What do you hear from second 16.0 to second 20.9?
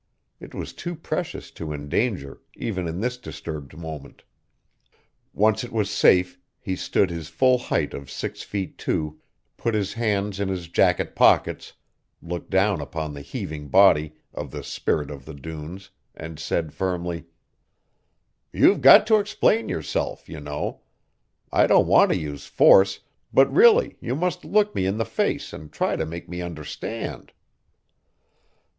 and said firmly: "You've got to explain yourself, you know.